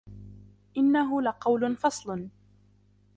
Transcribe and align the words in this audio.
إِنَّهُ 0.77 1.21
لَقَوْلٌ 1.21 1.75
فَصْلٌ 1.75 2.29